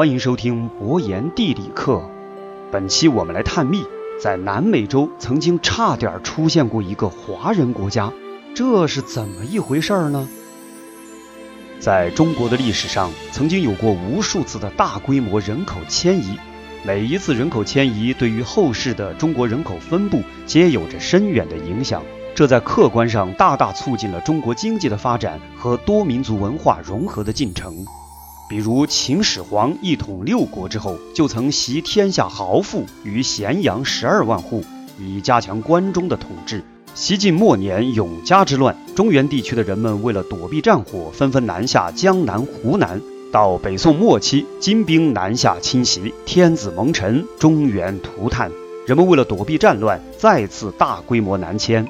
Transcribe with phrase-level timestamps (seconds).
[0.00, 2.02] 欢迎收听博言地理课。
[2.72, 3.84] 本期我们来探秘，
[4.18, 8.10] 在南美洲曾经差点出现过一个华人国家，
[8.54, 10.26] 这是怎么一回事儿呢？
[11.80, 16.38] 在中国的历史上，曾经有过无数次的大规模人口迁移，
[16.82, 22.02] 每一次人口迁移对于后世的中国人口分布皆有着深远的影响，
[22.34, 27.84] 这在客观上大大促进了中国经济的发展和多民族文化融合的进程。
[28.50, 34.64] 比如秦始皇一统六国之后，就曾袭天下豪富于咸阳十二万户，
[34.98, 36.64] 以加强关中的统治。
[36.92, 43.00] 西晋末年永嘉之乱，中原地区的人们为了躲避战火，纷纷南下江南、湖南。
[43.30, 48.50] 到北宋末期，金兵南下侵袭，天子蒙尘，中原涂炭。
[48.84, 51.86] 人们为了躲避战乱，再次大规模南迁。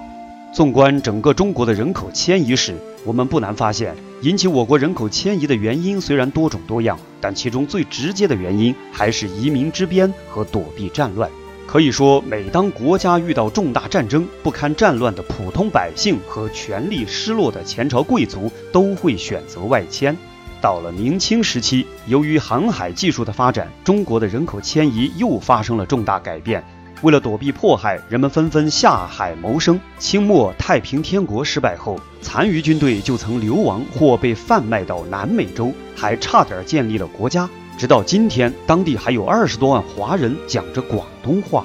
[0.52, 3.94] 纵观整个中国的人口迁移史，我们不难发现。
[4.22, 11.30] 引起我国人口迁移的原因虽然多种多样，但其中最直接的原因还是移民之边和躲避战乱。
[11.68, 20.16] 可以说，每当国家遇到重大战争，不堪战乱的普通百姓和权力失落的前朝贵族都会选择外迁。
[20.60, 26.62] 到了明清时期，由于航海技术的发展，中国的人口迁移又发生了重大改变。
[27.02, 29.80] 为了躲避迫害，人们纷纷下海谋生。
[29.98, 37.48] 清末太平天国失败后，残余军队就曾流亡或被贩卖到南美洲，还差点建立了国家。
[37.78, 41.64] 直到今天，当地还有二十多万华人讲着广东话。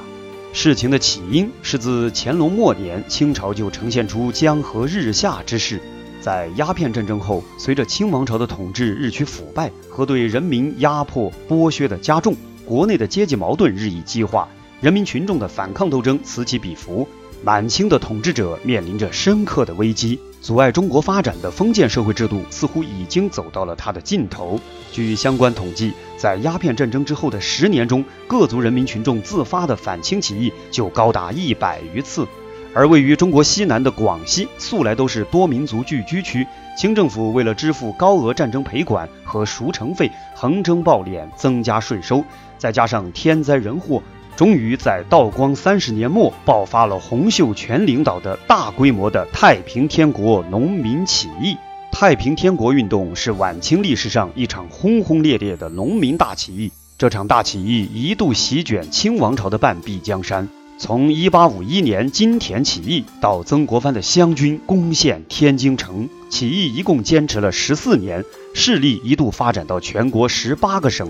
[0.54, 5.82] 事情的起因是自乾隆末年，清朝就呈现出江河日下之势。
[6.22, 12.34] 在鸦片战争后，随着清王朝的统治日趋腐败和对人民压迫剥削的加重，
[12.66, 14.48] 国内的阶级矛盾日益激化。
[14.82, 17.08] 人民群众的反抗斗争此起彼伏，
[17.44, 20.20] 满清的统治者面临着深刻的危机。
[20.42, 24.60] 阻碍中国发展的封建社会制度似乎已经走到了它的尽头。
[24.92, 32.28] 据相关统计，在鸦片战争之后的十年中，各族人民群众自发的反清起义就高达一百余次。
[32.74, 36.46] 而位于中国西南的广西，素来都是多民族聚居区，
[36.78, 42.24] 清政府为了支付高额战争赔款和赎城费，横征暴敛，增加税收，
[42.58, 44.04] 再加上天灾人祸。
[44.36, 51.56] 终于在道光三十年末爆发了洪秀全领导的大规模的太平天国农民起义。
[51.92, 56.70] 太平天国运动是晚清历史上一场轰轰烈烈的农民大起义。
[56.98, 60.50] 这场大起义一度席卷清王朝的半壁江山。
[60.78, 71.10] 从1851年金田起义到曾国藩的湘军攻陷天津城，起义一共坚持了十四年，势力一度发展到全国十八个省。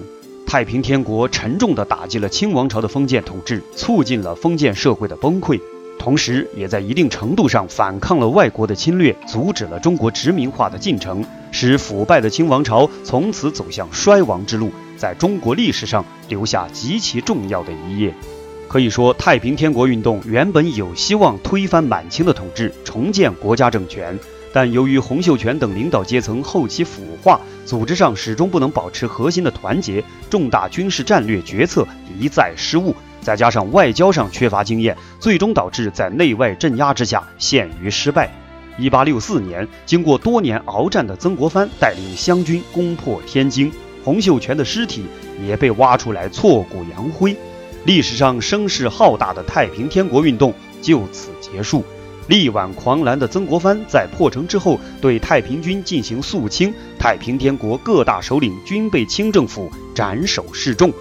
[0.55, 5.59] 太平天国沉重地打击了清王朝的封建统治，促进了封建社会的崩溃，
[5.99, 18.13] 同时也在一定程度上反抗了外国的侵略，阻止了中国殖民化的进程，使腐败的清王朝从此走向衰亡之路，在中国历史上留下极其重要的一页。
[18.69, 24.17] 可以说，太平天国运动原本有希望推翻满清的统治，重建国家政权。
[24.55, 31.85] 但由于洪秀全等领导阶层后期腐化，组织上始终不能保持核心的团结，重大军事战略决策
[32.17, 38.31] 一再失误，再加上外交上缺乏经验，最终导致在内外镇压之下陷于失败。
[38.77, 43.69] 一八六四年，经过多年鏖战的曾国藩带领湘军攻破天津，
[44.05, 45.03] 洪秀全的尸体
[45.45, 47.35] 也被挖出来挫骨扬灰，
[47.83, 51.83] 历史上声势浩大的太平天国运动就此结束。
[52.27, 60.91] 力挽狂澜的曾国藩在破城之后，对太平军进行肃清，太平天国各大首领均被清政府斩首示众。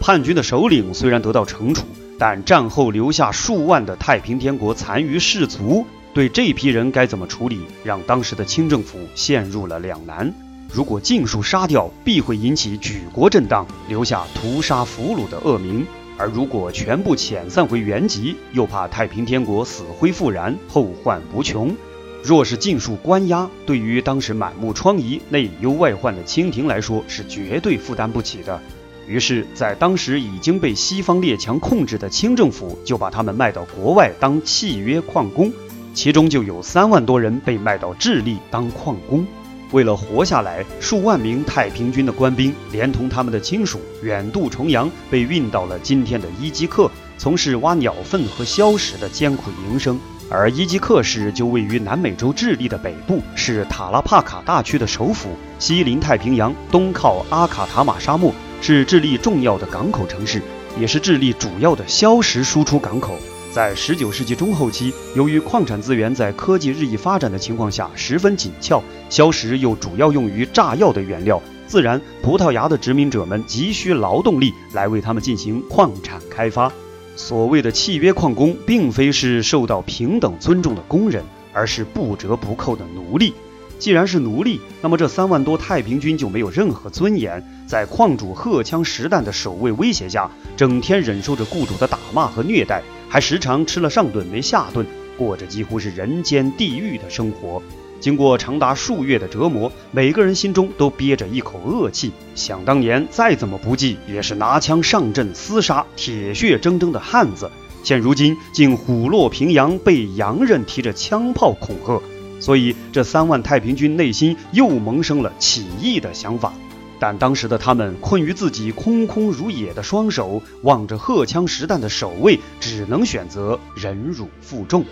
[0.00, 1.84] 叛军的首领虽然得到惩处，
[2.18, 5.84] 但战后留下数万的太平天国残余士卒，
[6.14, 10.32] 对这批人该怎么处理，让当时的清政府陷入了两难。
[10.72, 15.86] 如果尽数杀掉，必会引起举国震荡，留下屠杀俘虏的恶名。
[16.22, 21.74] 而如果全部遣散回原籍，又怕太平天国死灰复燃，后患无穷。
[22.22, 28.60] 若是尽数关押，对于当时满目疮痍、内忧外患的清廷来说，是绝对负担不起的。
[29.08, 35.52] 于是，在当时已经被西方列强控制的清政府，就把他们卖到国外当契约矿工，
[35.92, 39.26] 其中就有三万多人被卖到智利当矿工。
[39.72, 49.98] 为了活下来，数万名太平军的官兵连同他们的亲属远渡重洋，被运到了今天的伊基克，从事挖鸟粪和硝石的艰苦营生。
[50.30, 60.40] 而伊基克市就位于南美洲智利的北部，是塔拉帕卡大区的首府，西临太平洋，东靠阿卡塔马沙漠，是智利重要的港口城市，
[60.78, 63.14] 也是智利主要的硝石输出港口。
[63.52, 76.72] 在十九世纪中后期，由于矿产资源在科技日益发展的情况下十分紧俏，硝石又主要用于炸药的原料，自然，葡萄牙的殖民者们急需劳动力来为他们进行矿产开发。
[77.14, 81.22] 所谓的契约矿工，并非是受到平等尊重的工人，
[81.52, 83.34] 而是不折不扣的奴隶。
[83.78, 92.80] 既然是奴隶，那么这三万多太平军就没有任何尊严，在矿主荷枪实弹的守卫威胁下，整天忍受着雇主的打骂和虐待，
[93.12, 94.86] 还时常吃了上顿没下顿，
[95.18, 97.62] 过着几乎是人间地狱的生活。
[98.00, 102.10] 经过长达数月的折磨，每个人心中都憋着一口恶气。
[102.34, 107.50] 想当年，再怎么不济，也是拿枪上阵厮杀、铁血铮铮的汉子，
[107.84, 112.00] 现如今竟虎落平阳，被洋人提着枪炮恐吓。
[112.40, 116.54] 所以，这三万太平军内心又萌生了起义的想法，
[117.02, 124.84] 但当时的他们困于自己空空如也的双手，望着荷枪实弹的守卫，只能选择忍辱负重。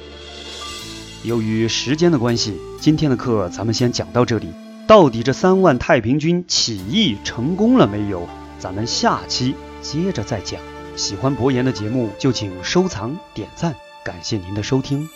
[1.23, 4.49] 由于时间的关系，今天的课咱们先讲到这里。
[4.89, 8.29] 到底这三万太平军起义成功了没有？
[8.59, 10.61] 咱们下期接着再讲。
[10.97, 13.73] 喜欢博言的节目就请收藏点赞，
[14.05, 15.09] 感谢您的收听。